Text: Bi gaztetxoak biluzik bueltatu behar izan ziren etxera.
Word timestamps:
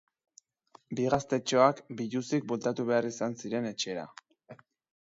Bi 0.99 1.05
gaztetxoak 1.13 1.83
biluzik 2.01 2.49
bueltatu 2.53 2.87
behar 2.91 3.13
izan 3.13 3.39
ziren 3.45 3.71
etxera. 3.75 4.09